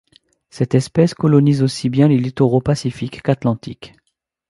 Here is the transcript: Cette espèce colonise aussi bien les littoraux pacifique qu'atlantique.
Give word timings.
Cette 0.49 0.73
espèce 0.73 1.13
colonise 1.13 1.61
aussi 1.61 1.87
bien 1.87 2.07
les 2.07 2.17
littoraux 2.17 2.59
pacifique 2.59 3.21
qu'atlantique. 3.21 3.93